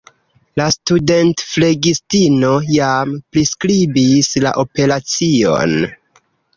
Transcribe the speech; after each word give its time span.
La 0.61 0.65
studentflegistino 0.75 2.51
jam 2.71 3.15
priskribis 3.37 4.35
la 4.49 4.59
operacion. 4.67 5.81